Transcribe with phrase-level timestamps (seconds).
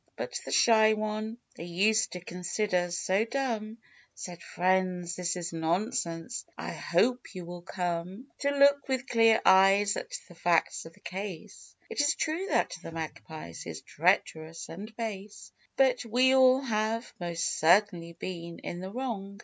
[0.15, 3.77] But the Shy One they used to consider so dumb,
[4.15, 6.43] Said," Friends, this is nonsense!
[6.57, 8.61] I hope you will come THE OLD MAGPIE.
[8.61, 11.75] 109 To look with clear eyes at the facts of the case.
[11.87, 17.59] It is true that the Magpie is treacherous and base, But we all have, most
[17.59, 19.39] certainly, been in the wrong!